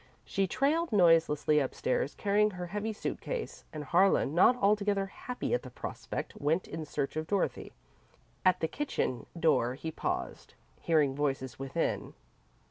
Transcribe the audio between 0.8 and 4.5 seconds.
noiselessly upstairs, carrying her heavy suit case, and Harlan,